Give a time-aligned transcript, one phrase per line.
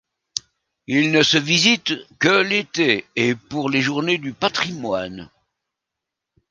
[0.87, 5.29] Il ne se visite que l'été et pour les journées du patrimoine.